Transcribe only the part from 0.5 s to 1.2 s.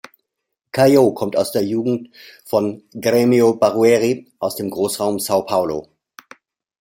Caio